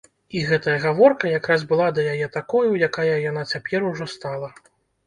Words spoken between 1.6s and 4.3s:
была да яе такою, якая яна цяпер ужо